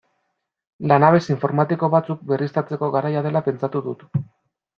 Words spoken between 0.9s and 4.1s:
Lanabes informatiko batzuk berriztatzeko garaia dela pentsatu dut.